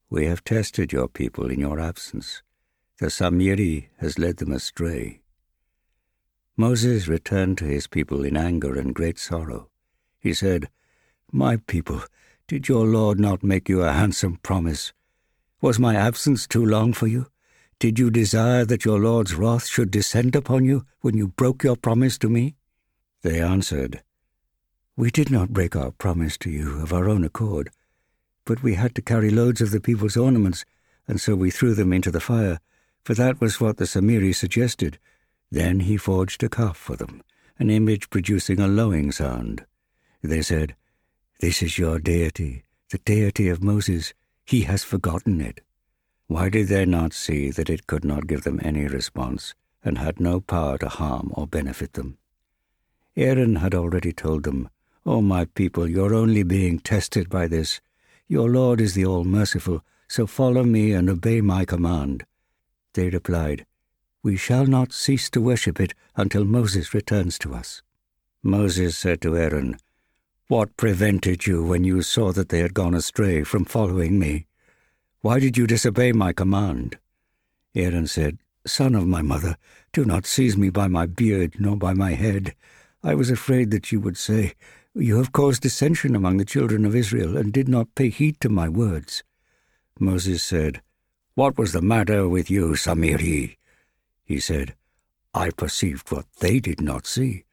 We 0.09 0.25
have 0.25 0.43
tested 0.45 0.93
your 0.93 1.09
people 1.09 1.51
in 1.51 1.59
your 1.59 1.77
absence. 1.77 2.41
The 2.99 3.07
Samiri 3.07 3.89
has 3.97 4.17
led 4.17 4.37
them 4.37 4.53
astray. 4.53 5.19
Moses 6.55 7.09
returned 7.09 7.57
to 7.57 7.65
his 7.65 7.85
people 7.85 8.23
in 8.23 8.37
anger 8.37 8.79
and 8.79 8.95
great 8.95 9.19
sorrow. 9.19 9.69
He 10.17 10.33
said, 10.33 10.69
My 11.33 11.57
people, 11.57 12.01
did 12.47 12.67
your 12.67 12.85
Lord 12.85 13.19
not 13.19 13.43
make 13.43 13.67
you 13.67 13.81
a 13.81 13.91
handsome 13.91 14.37
promise? 14.43 14.93
Was 15.61 15.79
my 15.79 15.95
absence 15.95 16.45
too 16.45 16.63
long 16.63 16.93
for 16.93 17.07
you? 17.07 17.25
Did 17.79 17.97
you 17.97 18.11
desire 18.11 18.65
that 18.65 18.85
your 18.85 18.99
Lord's 18.99 19.33
wrath 19.33 19.65
should 19.65 19.89
descend 19.89 20.35
upon 20.35 20.63
you 20.63 20.85
when 21.01 21.17
you 21.17 21.29
broke 21.29 21.63
your 21.63 21.75
promise 21.75 22.19
to 22.19 22.29
me? 22.29 22.55
They 23.23 23.41
answered, 23.41 24.03
We 24.95 25.09
did 25.09 25.31
not 25.31 25.53
break 25.53 25.75
our 25.75 25.89
promise 25.89 26.37
to 26.39 26.51
you 26.51 26.79
of 26.81 26.93
our 26.93 27.09
own 27.09 27.23
accord, 27.23 27.71
but 28.45 28.61
we 28.61 28.75
had 28.75 28.93
to 28.93 29.01
carry 29.01 29.31
loads 29.31 29.59
of 29.59 29.71
the 29.71 29.81
people's 29.81 30.15
ornaments, 30.15 30.65
and 31.07 31.19
so 31.19 31.35
we 31.35 31.49
threw 31.49 31.73
them 31.73 31.91
into 31.91 32.11
the 32.11 32.19
fire, 32.19 32.59
for 33.03 33.15
that 33.15 33.41
was 33.41 33.59
what 33.59 33.77
the 33.77 33.85
Samiri 33.85 34.35
suggested. 34.35 34.99
Then 35.49 35.79
he 35.79 35.97
forged 35.97 36.43
a 36.43 36.49
calf 36.49 36.77
for 36.77 36.95
them, 36.95 37.23
an 37.57 37.71
image 37.71 38.11
producing 38.11 38.59
a 38.59 38.67
lowing 38.67 39.11
sound. 39.11 39.65
They 40.21 40.43
said, 40.43 40.75
This 41.39 41.61
is 41.61 41.77
your 41.77 41.99
deity, 41.99 42.63
the 42.91 42.97
deity 42.99 43.49
of 43.49 43.61
Moses. 43.61 44.13
He 44.45 44.61
has 44.61 44.83
forgotten 44.85 45.41
it. 45.41 45.59
Why 46.27 46.49
did 46.49 46.69
they 46.69 46.85
not 46.85 47.11
see 47.11 47.51
that 47.51 47.69
it 47.69 47.87
could 47.87 48.05
not 48.05 48.27
give 48.27 48.43
them 48.43 48.61
any 48.63 48.87
response, 48.87 49.53
and 49.83 49.97
had 49.97 50.19
no 50.19 50.39
power 50.39 50.77
to 50.77 50.87
harm 50.87 51.31
or 51.33 51.45
benefit 51.45 51.93
them? 51.93 52.17
Aaron 53.17 53.57
had 53.57 53.75
already 53.75 54.13
told 54.13 54.43
them, 54.43 54.69
O 55.05 55.21
my 55.21 55.45
people, 55.45 55.87
you're 55.89 56.13
only 56.13 56.43
being 56.43 56.79
tested 56.79 57.29
by 57.29 57.47
this. 57.47 57.81
Your 58.27 58.49
Lord 58.49 58.79
is 58.79 58.93
the 58.93 59.05
All-Merciful, 59.05 59.83
so 60.07 60.25
follow 60.25 60.63
me 60.63 60.93
and 60.93 61.09
obey 61.09 61.41
my 61.41 61.65
command. 61.65 62.25
They 62.93 63.09
replied, 63.09 63.65
We 64.23 64.37
shall 64.37 64.65
not 64.65 64.93
cease 64.93 65.29
to 65.31 65.41
worship 65.41 65.81
it 65.81 65.93
until 66.15 66.45
Moses 66.45 66.93
returns 66.93 67.37
to 67.39 67.53
us. 67.53 67.81
Moses 68.41 68.97
said 68.97 69.21
to 69.21 69.37
Aaron, 69.37 69.77
What 70.47 70.77
prevented 70.77 71.47
you 71.47 71.63
when 71.63 71.83
you 71.83 72.03
saw 72.03 72.31
that 72.33 72.49
they 72.49 72.59
had 72.59 72.75
gone 72.75 72.93
astray 72.93 73.43
from 73.43 73.65
following 73.65 74.19
me? 74.19 74.45
Why 75.21 75.39
did 75.39 75.57
you 75.57 75.65
disobey 75.65 76.11
my 76.11 76.33
command? 76.33 76.99
Aaron 77.73 78.05
said, 78.05 78.37
Son 78.67 78.93
of 78.93 79.07
my 79.07 79.23
mother, 79.23 79.57
do 79.91 80.05
not 80.05 80.27
seize 80.27 80.55
me 80.55 80.69
by 80.69 80.87
my 80.87 81.07
beard 81.07 81.55
nor 81.59 81.75
by 81.75 81.95
my 81.95 82.11
head. 82.11 82.53
I 83.01 83.15
was 83.15 83.31
afraid 83.31 83.71
that 83.71 83.91
you 83.91 83.99
would 84.01 84.17
say, 84.17 84.53
You 84.93 85.17
have 85.17 85.31
caused 85.31 85.63
dissension 85.63 86.15
among 86.15 86.37
the 86.37 86.45
children 86.45 86.85
of 86.85 86.95
Israel, 86.95 87.35
and 87.35 87.51
did 87.51 87.67
not 87.67 87.95
pay 87.95 88.09
heed 88.09 88.39
to 88.41 88.49
my 88.49 88.69
words. 88.69 89.23
Moses 89.99 90.43
said, 90.43 90.79
What 91.33 91.57
was 91.57 91.71
the 91.71 91.81
matter 91.81 92.29
with 92.29 92.51
you, 92.51 92.73
Samiri? 92.73 93.57
He 94.23 94.39
said, 94.39 94.75
I 95.33 95.49
perceived 95.49 96.11
what 96.11 96.27
they 96.39 96.59
did 96.59 96.81
not 96.81 97.07
see. 97.07 97.44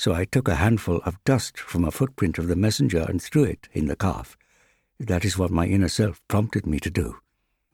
So 0.00 0.14
I 0.14 0.24
took 0.24 0.48
a 0.48 0.54
handful 0.54 1.02
of 1.04 1.22
dust 1.24 1.58
from 1.58 1.84
a 1.84 1.90
footprint 1.90 2.38
of 2.38 2.48
the 2.48 2.56
messenger 2.56 3.04
and 3.06 3.20
threw 3.20 3.44
it 3.44 3.68
in 3.74 3.84
the 3.84 3.94
calf. 3.94 4.34
That 4.98 5.26
is 5.26 5.36
what 5.36 5.50
my 5.50 5.66
inner 5.66 5.90
self 5.90 6.22
prompted 6.26 6.66
me 6.66 6.80
to 6.80 6.90
do. 6.90 7.18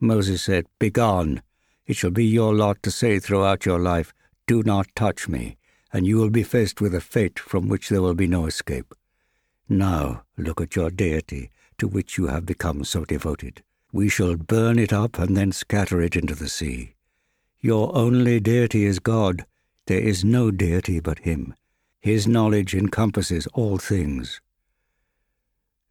Moses 0.01 0.43
said, 0.43 0.67
Begone! 0.81 1.41
It 1.87 1.95
shall 1.95 2.11
be 2.11 2.25
your 2.25 2.53
lot 2.53 2.83
to 2.83 2.91
say 2.91 3.21
throughout 3.21 3.65
your 3.65 3.79
life, 3.79 4.13
Do 4.49 4.65
not 4.65 4.89
touch 4.97 5.29
me, 5.29 5.57
and 5.93 6.05
you 6.05 6.17
will 6.17 6.31
be 6.31 6.43
faced 6.43 6.81
with 6.81 6.97
a 6.97 7.01
fate 7.01 7.39
from 7.39 7.69
which 7.69 7.91
there 7.91 8.03
will 8.03 8.17
be 8.17 8.27
no 8.27 8.47
escape. 8.47 8.93
Now 9.69 10.25
look 10.37 10.61
at 10.61 10.75
your 10.75 10.91
deity, 10.91 11.53
to 11.79 11.87
which 11.87 12.19
you 12.19 12.27
have 12.27 12.45
become 12.45 12.83
so 12.83 13.05
devoted. 13.05 13.63
We 13.93 14.09
shall 14.09 14.35
burn 14.35 14.81
it 14.81 14.93
up 14.93 15.17
and 15.21 15.37
then 15.37 15.53
scatter 15.53 16.03
it 16.03 16.17
into 16.17 16.35
the 16.35 16.49
sea. 16.49 16.97
Your 17.61 17.95
only 17.95 18.41
deity 18.41 18.85
is 18.85 18.99
God. 18.99 19.47
There 19.87 20.01
is 20.01 20.25
no 20.25 20.51
deity 20.51 20.99
but 20.99 21.21
Him. 21.21 21.55
His 22.01 22.27
knowledge 22.27 22.75
encompasses 22.75 23.47
all 23.49 23.79
things. 23.79 24.41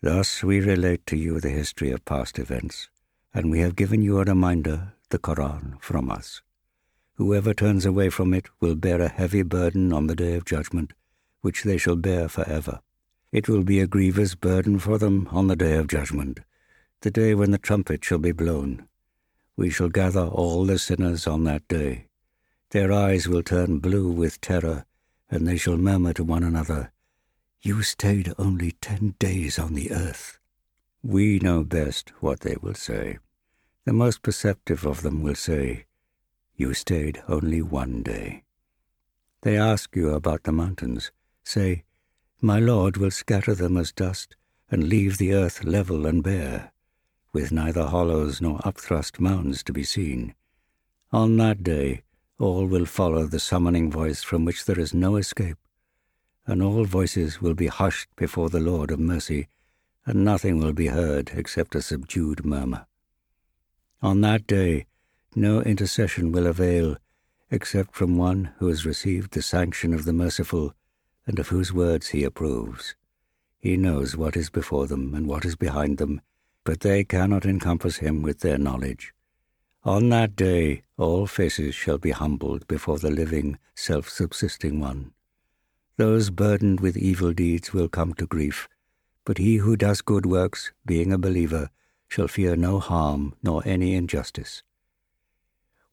Thus 0.01 0.43
we 0.43 0.59
relate 0.59 1.05
to 1.07 1.17
you 1.17 1.39
the 1.39 1.49
history 1.49 1.91
of 1.91 2.05
past 2.05 2.39
events, 2.39 2.89
and 3.33 3.49
we 3.49 3.59
have 3.59 3.75
given 3.75 4.01
you 4.01 4.19
a 4.19 4.23
reminder, 4.23 4.93
the 5.09 5.19
Koran, 5.19 5.77
from 5.79 6.09
us. 6.09 6.41
Whoever 7.15 7.53
turns 7.53 7.85
away 7.85 8.09
from 8.09 8.33
it 8.33 8.47
will 8.59 8.75
bear 8.75 9.01
a 9.01 9.09
heavy 9.09 9.41
burden 9.41 9.91
on 9.93 10.07
the 10.07 10.15
day 10.15 10.35
of 10.35 10.45
judgment, 10.45 10.93
which 11.41 11.63
they 11.63 11.77
shall 11.77 11.95
bear 11.95 12.27
forever. 12.27 12.81
It 13.31 13.49
will 13.49 13.63
be 13.63 13.79
a 13.79 13.87
grievous 13.87 14.35
burden 14.35 14.79
for 14.79 14.97
them 14.97 15.27
on 15.31 15.47
the 15.47 15.55
day 15.55 15.75
of 15.75 15.87
judgment, 15.87 16.39
the 17.01 17.11
day 17.11 17.35
when 17.35 17.51
the 17.51 17.57
trumpet 17.57 18.03
shall 18.03 18.19
be 18.19 18.31
blown. 18.31 18.87
We 19.57 19.69
shall 19.69 19.89
gather 19.89 20.25
all 20.25 20.65
the 20.65 20.77
sinners 20.77 21.27
on 21.27 21.45
that 21.45 21.67
day. 21.67 22.07
Their 22.71 22.91
eyes 22.91 23.27
will 23.27 23.43
turn 23.43 23.79
blue 23.79 24.11
with 24.11 24.41
terror, 24.41 24.85
and 25.29 25.47
they 25.47 25.57
shall 25.57 25.77
murmur 25.77 26.13
to 26.13 26.23
one 26.23 26.43
another, 26.43 26.91
you 27.61 27.81
stayed 27.81 28.31
only 28.37 28.73
ten 28.73 29.15
days 29.17 29.57
on 29.57 29.73
the 29.73 29.91
earth. 29.91 30.39
We 31.01 31.39
know 31.39 31.63
best 31.63 32.11
what 32.19 32.41
they 32.41 32.55
will 32.61 32.75
say. 32.75 33.17
The 33.85 33.93
most 33.93 34.21
perceptive 34.21 34.85
of 34.85 35.01
them 35.01 35.21
will 35.21 35.35
say, 35.35 35.85
You 36.55 36.73
stayed 36.73 37.21
only 37.27 37.61
one 37.61 38.03
day. 38.03 38.43
They 39.41 39.57
ask 39.57 39.95
you 39.95 40.09
about 40.09 40.43
the 40.43 40.51
mountains. 40.51 41.11
Say, 41.43 41.83
My 42.41 42.59
Lord 42.59 42.97
will 42.97 43.11
scatter 43.11 43.53
them 43.53 43.77
as 43.77 43.91
dust 43.91 44.35
and 44.71 44.87
leave 44.87 45.17
the 45.17 45.33
earth 45.33 45.63
level 45.63 46.05
and 46.05 46.23
bare, 46.23 46.71
with 47.33 47.51
neither 47.51 47.85
hollows 47.85 48.41
nor 48.41 48.57
upthrust 48.59 49.19
mounds 49.19 49.63
to 49.63 49.73
be 49.73 49.83
seen. 49.83 50.33
On 51.11 51.37
that 51.37 51.63
day, 51.63 52.03
all 52.39 52.65
will 52.65 52.85
follow 52.85 53.25
the 53.25 53.39
summoning 53.39 53.91
voice 53.91 54.23
from 54.23 54.45
which 54.45 54.65
there 54.65 54.79
is 54.79 54.93
no 54.93 55.15
escape 55.15 55.57
and 56.47 56.61
all 56.61 56.85
voices 56.85 57.41
will 57.41 57.55
be 57.55 57.67
hushed 57.67 58.09
before 58.15 58.49
the 58.49 58.59
Lord 58.59 58.91
of 58.91 58.99
mercy, 58.99 59.47
and 60.05 60.23
nothing 60.23 60.59
will 60.59 60.73
be 60.73 60.87
heard 60.87 61.31
except 61.33 61.75
a 61.75 61.81
subdued 61.81 62.45
murmur. 62.45 62.85
On 64.01 64.21
that 64.21 64.45
day, 64.45 64.85
no 65.35 65.61
intercession 65.61 66.31
will 66.31 66.45
avail 66.45 66.97
except 67.49 67.95
from 67.95 68.17
one 68.17 68.51
who 68.57 68.67
has 68.67 68.85
received 68.85 69.33
the 69.33 69.41
sanction 69.41 69.93
of 69.93 70.05
the 70.05 70.13
merciful 70.13 70.73
and 71.25 71.39
of 71.39 71.47
whose 71.47 71.73
words 71.73 72.09
he 72.09 72.23
approves. 72.23 72.95
He 73.57 73.77
knows 73.77 74.15
what 74.15 74.37
is 74.37 74.49
before 74.51 74.85
them 74.85 75.15
and 75.15 75.25
what 75.25 75.45
is 75.45 75.55
behind 75.55 75.97
them, 75.97 76.21
but 76.63 76.81
they 76.81 77.03
cannot 77.03 77.45
encompass 77.45 77.97
him 77.97 78.21
with 78.21 78.41
their 78.41 78.59
knowledge. 78.59 79.14
On 79.85 80.09
that 80.09 80.35
day 80.35 80.81
all 80.97 81.27
faces 81.27 81.75
shall 81.75 81.99
be 81.99 82.09
humbled 82.09 82.67
before 82.67 82.97
the 82.97 83.11
living, 83.11 83.59
self-subsisting 83.75 84.79
one. 84.79 85.11
Those 85.97 86.31
burdened 86.31 86.79
with 86.79 86.97
evil 86.97 87.33
deeds 87.33 87.71
will 87.71 87.87
come 87.87 88.15
to 88.15 88.25
grief, 88.25 88.67
but 89.25 89.37
he 89.37 89.57
who 89.57 89.77
does 89.77 90.01
good 90.01 90.25
works, 90.25 90.73
being 90.87 91.13
a 91.13 91.19
believer, 91.19 91.69
shall 92.07 92.27
fear 92.27 92.55
no 92.55 92.79
harm 92.79 93.35
nor 93.43 93.61
any 93.63 93.93
injustice. 93.93 94.63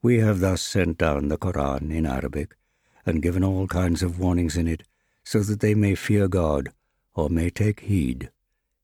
We 0.01 0.17
have 0.19 0.39
thus 0.39 0.63
sent 0.63 0.97
down 0.97 1.27
the 1.27 1.37
Koran 1.37 1.91
in 1.91 2.07
Arabic 2.07 2.55
and 3.05 3.21
given 3.21 3.43
all 3.43 3.67
kinds 3.67 4.01
of 4.01 4.19
warnings 4.19 4.57
in 4.57 4.67
it, 4.67 4.83
so 5.23 5.41
that 5.41 5.59
they 5.59 5.75
may 5.75 5.93
fear 5.93 6.27
God 6.27 6.69
or 7.13 7.29
may 7.29 7.51
take 7.51 7.81
heed. 7.81 8.31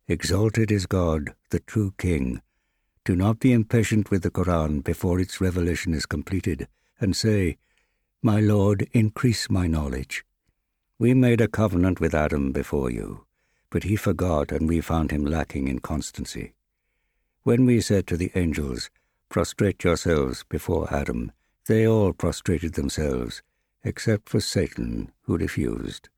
Exalted 0.08 0.72
is 0.72 0.86
God, 0.86 1.34
the 1.50 1.62
true 1.62 1.96
King. 1.98 2.44
Do 3.10 3.16
not 3.16 3.40
be 3.40 3.54
impatient 3.54 4.12
with 4.12 4.22
the 4.22 4.30
Koran 4.30 4.82
before 4.82 5.20
its 5.20 5.42
revelation 5.42 5.96
is 5.96 6.06
completed, 6.06 6.68
and 7.02 7.16
say, 7.16 7.58
My 8.22 8.40
Lord, 8.40 8.88
increase 8.92 9.50
my 9.50 9.66
knowledge. 9.66 10.24
We 11.00 11.16
made 11.16 11.42
a 11.42 11.48
covenant 11.48 12.00
with 12.00 12.14
Adam 12.14 12.52
before 12.52 12.92
you, 12.92 13.26
but 13.72 13.82
he 13.82 13.96
forgot 13.96 14.52
and 14.52 14.70
we 14.70 14.80
found 14.80 15.10
him 15.10 15.26
lacking 15.26 15.68
in 15.68 15.80
constancy. 15.80 16.54
When 17.42 17.66
we 17.66 17.82
said 17.82 18.06
to 18.06 18.16
the 18.16 18.32
angels, 18.36 18.92
Prostrate 19.28 19.84
yourselves 19.84 20.46
before 20.48 20.94
Adam, 20.94 21.32
they 21.66 21.88
all 21.88 22.14
prostrated 22.14 22.76
themselves, 22.76 23.42
except 23.84 24.30
for 24.30 24.40
Satan, 24.40 25.12
who 25.24 25.36
refused. 25.36 26.10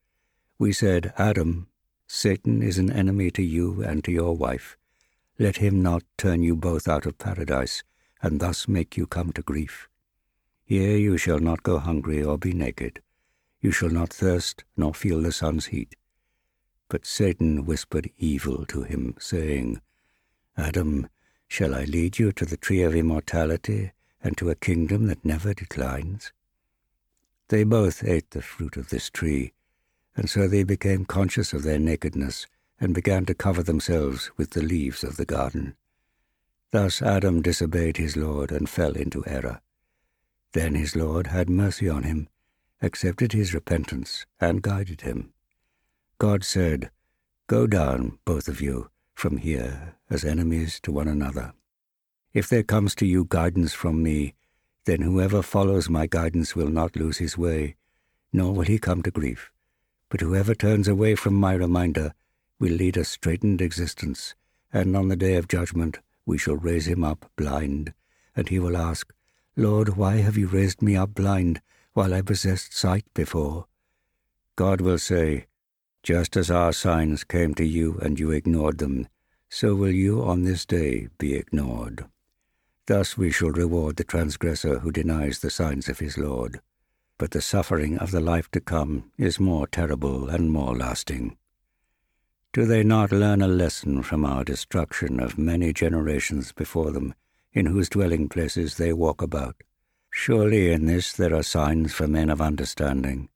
We 0.60 0.74
said, 0.74 1.14
Adam, 1.18 1.70
Satan 2.06 2.62
is 2.62 2.78
an 2.78 2.92
enemy 2.92 3.32
to 3.32 3.42
you 3.42 3.82
and 3.82 4.04
to 4.04 4.12
your 4.12 4.36
wife. 4.36 4.78
Let 5.42 5.58
him 5.58 5.82
not 5.82 6.04
turn 6.18 6.42
you 6.42 6.56
both 6.56 6.88
out 6.88 7.06
of 7.06 7.18
paradise, 7.18 7.84
and 8.22 8.40
thus 8.40 8.68
make 8.68 8.96
you 8.96 9.08
come 9.08 9.34
to 9.34 9.42
grief. 9.42 9.90
Here 10.64 10.96
you 10.96 11.18
shall 11.18 11.40
not 11.40 11.64
go 11.64 11.80
hungry 11.80 12.24
or 12.24 12.38
be 12.38 12.54
naked 12.54 13.02
you 13.62 13.72
shall 13.72 13.90
not 13.90 14.12
thirst 14.12 14.64
nor 14.76 14.94
feel 14.94 15.22
the 15.22 15.32
sun's 15.32 15.68
heat. 15.68 15.96
But 16.90 17.06
Satan 17.06 17.66
whispered 17.66 18.10
evil 18.18 18.66
to 18.66 18.82
him, 18.82 19.16
saying, 19.20 19.80
Adam, 20.58 21.08
shall 21.48 21.76
I 21.76 21.86
lead 21.86 22.20
you 22.20 22.32
to 22.34 22.46
the 22.46 22.58
tree 22.58 22.82
of 22.82 22.96
immortality 22.96 23.92
and 24.24 24.36
to 24.38 24.50
a 24.50 24.56
kingdom 24.56 25.08
that 25.08 25.24
never 25.24 25.54
declines? 25.54 26.34
They 27.50 27.64
both 27.64 28.04
ate 28.04 28.32
the 28.32 28.42
fruit 28.42 28.78
of 28.78 28.90
this 28.90 29.10
tree, 29.10 29.54
and 30.16 30.30
so 30.30 30.48
they 30.48 30.64
became 30.64 31.06
conscious 31.06 31.54
of 31.54 31.64
their 31.64 31.80
nakedness 31.80 32.48
and 32.82 32.94
began 32.94 33.26
to 33.28 33.34
cover 33.34 33.64
themselves 33.64 34.30
with 34.36 34.50
the 34.50 34.62
leaves 34.62 35.06
of 35.06 35.16
the 35.16 35.26
garden. 35.26 35.76
Thus 36.72 37.02
Adam 37.02 37.42
disobeyed 37.42 37.96
his 37.96 38.18
Lord 38.18 38.52
and 38.52 38.68
fell 38.68 38.98
into 38.98 39.24
error. 39.26 39.62
Then 40.52 40.76
his 40.76 40.98
Lord 40.98 41.28
had 41.28 41.50
mercy 41.50 41.88
on 41.88 42.04
him 42.04 42.28
accepted 42.82 43.32
his 43.34 43.54
repentance, 43.54 44.26
and 44.40 44.62
guided 44.62 45.02
him. 45.02 45.34
God 46.18 46.44
said, 46.44 46.90
Go 47.48 47.68
down, 47.68 48.18
both 48.26 48.48
of 48.48 48.60
you, 48.62 48.90
from 49.14 49.38
here 49.38 49.96
as 50.10 50.26
enemies 50.26 50.80
to 50.82 50.92
one 50.92 51.08
another. 51.08 51.54
If 52.34 52.50
there 52.50 52.64
comes 52.64 52.96
to 52.96 53.06
you 53.06 53.26
guidance 53.30 53.74
from 53.74 54.02
me, 54.02 54.34
then 54.86 55.02
whoever 55.02 55.42
follows 55.42 55.90
my 55.90 56.08
guidance 56.08 56.56
will 56.56 56.70
not 56.70 56.96
lose 56.96 57.18
his 57.18 57.38
way, 57.38 57.76
nor 58.34 58.54
will 58.54 58.64
he 58.64 58.80
come 58.80 59.04
to 59.04 59.12
grief. 59.12 59.52
But 60.10 60.22
whoever 60.22 60.56
turns 60.56 60.88
away 60.88 61.16
from 61.16 61.36
my 61.36 61.54
reminder 61.54 62.14
will 62.62 62.74
lead 62.74 62.96
a 62.96 63.04
straitened 63.04 63.60
existence, 63.60 64.36
and 64.72 64.96
on 64.96 65.08
the 65.08 65.16
day 65.16 65.34
of 65.34 65.48
judgment 65.48 65.98
we 66.28 66.38
shall 66.38 66.56
raise 66.56 66.88
him 66.88 67.04
up 67.04 67.26
blind, 67.36 67.92
and 68.36 68.50
he 68.50 68.60
will 68.60 68.78
ask, 68.78 69.12
Lord, 69.56 69.98
why 69.98 70.18
have 70.18 70.38
you 70.38 70.46
raised 70.46 70.80
me 70.80 70.96
up 70.96 71.16
blind 71.16 71.60
while 71.94 72.14
I 72.14 72.22
possessed 72.22 72.78
sight 72.78 73.04
before? 73.16 73.66
God 74.56 74.80
will 74.80 75.00
say, 75.00 75.48
Just 76.04 76.38
as 76.38 76.52
our 76.52 76.72
signs 76.72 77.24
came 77.24 77.56
to 77.56 77.66
you 77.66 77.98
and 77.98 78.20
you 78.20 78.30
ignored 78.30 78.78
them, 78.78 79.08
so 79.50 79.74
will 79.74 79.90
you 79.90 80.22
on 80.22 80.44
this 80.44 80.64
day 80.64 81.08
be 81.18 81.34
ignored. 81.34 82.06
Thus 82.86 83.18
we 83.18 83.32
shall 83.32 83.50
reward 83.50 83.96
the 83.96 84.04
transgressor 84.04 84.80
who 84.80 84.92
denies 84.92 85.40
the 85.40 85.50
signs 85.50 85.90
of 85.90 85.98
his 85.98 86.16
Lord. 86.16 86.62
But 87.18 87.32
the 87.32 87.42
suffering 87.42 87.98
of 87.98 88.12
the 88.12 88.22
life 88.22 88.52
to 88.52 88.62
come 88.62 89.12
is 89.18 89.40
more 89.40 89.66
terrible 89.66 90.30
and 90.30 90.52
more 90.52 90.78
lasting. 90.78 91.38
Do 92.54 92.66
they 92.66 92.84
not 92.84 93.14
learn 93.14 93.42
a 93.42 93.48
lesson 93.48 94.04
from 94.04 94.26
our 94.26 94.44
destruction 94.44 95.22
of 95.22 95.38
many 95.38 95.72
generations 95.72 96.52
before 96.52 96.92
them, 96.92 97.16
in 97.54 97.68
whose 97.68 97.88
dwelling 97.88 98.28
places 98.28 98.76
they 98.76 98.92
walk 98.92 99.22
about? 99.22 99.56
Surely 100.10 100.70
in 100.74 100.86
this 100.86 101.14
there 101.14 101.34
are 101.34 101.44
signs 101.44 101.94
for 101.94 102.08
men 102.08 102.30
of 102.30 102.42
understanding. 102.42 103.30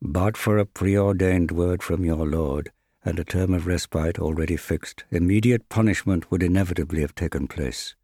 But 0.00 0.38
for 0.38 0.56
a 0.56 0.64
preordained 0.64 1.50
word 1.50 1.82
from 1.82 2.06
your 2.06 2.26
Lord, 2.26 2.72
and 3.04 3.18
a 3.18 3.24
term 3.24 3.52
of 3.52 3.66
respite 3.66 4.18
already 4.18 4.56
fixed, 4.56 5.04
immediate 5.10 5.68
punishment 5.68 6.30
would 6.30 6.42
inevitably 6.42 7.02
have 7.02 7.14
taken 7.14 7.46
place. 7.46 7.94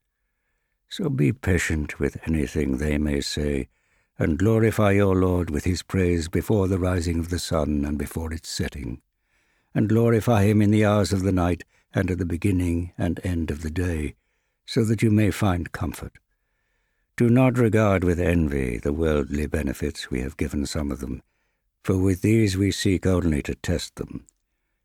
So 0.91 1.09
be 1.09 1.33
patient 1.33 1.99
with 1.99 2.19
anything 2.27 2.77
they 2.77 2.99
may 2.99 3.23
say, 3.23 3.69
and 4.19 4.39
glorify 4.39 4.91
your 4.91 5.17
Lord 5.17 5.49
with 5.49 5.65
his 5.65 5.83
praise 5.83 6.29
before 6.29 6.69
the 6.69 6.79
rising 6.79 7.19
of 7.19 7.31
the 7.31 7.39
sun 7.39 7.87
and 7.87 7.97
before 7.97 8.31
its 8.31 8.51
setting, 8.51 9.01
and 9.75 9.89
glorify 9.89 10.45
him 10.45 10.61
in 10.61 10.71
the 10.71 10.85
hours 10.85 11.13
of 11.13 11.23
the 11.23 11.33
night 11.33 11.65
and 11.95 12.11
at 12.11 12.19
the 12.19 12.25
beginning 12.25 12.93
and 12.99 13.21
end 13.25 13.51
of 13.51 13.63
the 13.63 13.71
day, 13.71 14.15
so 14.67 14.85
that 14.85 15.03
you 15.03 15.11
may 15.11 15.31
find 15.31 15.73
comfort. 15.73 16.19
Do 17.17 17.29
not 17.29 17.59
regard 17.59 18.05
with 18.05 18.19
envy 18.19 18.79
the 18.79 18.93
worldly 18.93 19.47
benefits 19.47 20.11
we 20.11 20.21
have 20.21 20.37
given 20.37 20.65
some 20.67 20.91
of 20.91 21.01
them, 21.01 21.23
for 21.83 21.99
with 21.99 22.23
these 22.23 22.57
we 22.57 22.71
seek 22.71 23.07
only 23.07 23.43
to 23.43 23.55
test 23.55 23.97
them. 23.97 24.27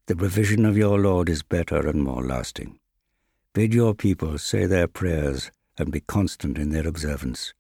The 0.08 0.16
provision 0.16 0.66
of 0.66 0.78
your 0.78 1.00
Lord 1.00 1.30
is 1.30 1.44
better 1.44 1.88
and 1.88 2.04
more 2.04 2.24
lasting. 2.24 2.80
Bid 3.54 3.74
your 3.74 3.96
people 3.96 4.38
say 4.38 4.66
their 4.66 4.88
prayers 4.88 5.50
and 5.78 5.92
be 5.92 6.02
constant 6.02 6.58
in 6.58 6.70
their 6.72 6.88
observance. 6.88 7.54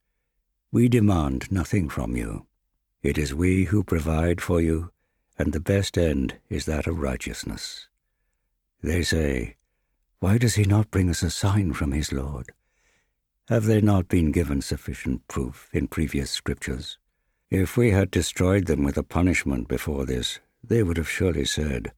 We 0.72 0.90
demand 0.90 1.52
nothing 1.52 1.90
from 1.90 2.16
you. 2.16 2.46
It 3.02 3.18
is 3.18 3.34
we 3.34 3.66
who 3.66 3.84
provide 3.84 4.42
for 4.42 4.60
you, 4.60 4.92
and 5.38 5.54
the 5.54 5.60
best 5.60 5.98
end 5.98 6.38
is 6.50 6.66
that 6.66 6.88
of 6.88 7.00
righteousness. 7.00 7.88
They 8.82 9.04
say, 9.04 9.56
Why 10.20 10.38
does 10.38 10.56
he 10.56 10.64
not 10.64 10.92
bring 10.92 11.10
us 11.10 11.24
a 11.24 11.30
sign 11.30 11.74
from 11.74 11.92
his 11.92 12.12
Lord? 12.12 12.52
Have 13.50 13.66
they 13.66 13.82
not 13.82 14.08
been 14.08 14.32
given 14.32 14.62
sufficient 14.62 15.28
proof 15.28 15.70
in 15.74 15.88
previous 15.88 16.32
scriptures? 16.32 16.98
If 17.52 17.78
we 17.78 17.92
had 17.92 18.10
destroyed 18.10 18.66
them 18.66 18.84
with 18.84 18.98
a 18.98 19.04
punishment 19.04 19.68
before 19.68 20.06
this, 20.06 20.40
they 20.64 20.82
would 20.82 20.98
have 20.98 21.10
surely 21.10 21.46
said, 21.46 21.92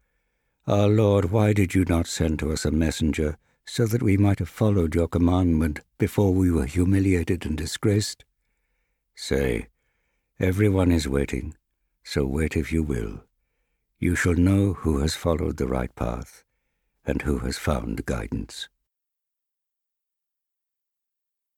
Our 0.65 0.89
Lord, 0.89 1.31
why 1.31 1.53
did 1.53 1.73
you 1.73 1.85
not 1.85 2.07
send 2.07 2.39
to 2.39 2.51
us 2.51 2.65
a 2.65 2.71
messenger 2.71 3.37
so 3.65 3.85
that 3.85 4.03
we 4.03 4.17
might 4.17 4.39
have 4.39 4.49
followed 4.49 4.95
your 4.95 5.07
commandment 5.07 5.79
before 5.97 6.33
we 6.33 6.51
were 6.51 6.65
humiliated 6.65 7.45
and 7.45 7.57
disgraced? 7.57 8.25
Say, 9.15 9.67
Everyone 10.39 10.91
is 10.91 11.07
waiting, 11.07 11.55
so 12.03 12.25
wait 12.25 12.57
if 12.57 12.71
you 12.71 12.83
will. 12.83 13.23
You 13.99 14.15
shall 14.15 14.35
know 14.35 14.73
who 14.73 14.99
has 14.99 15.15
followed 15.15 15.57
the 15.57 15.67
right 15.67 15.93
path 15.95 16.43
and 17.03 17.23
who 17.23 17.39
has 17.39 17.57
found 17.57 18.05
guidance. 18.05 18.69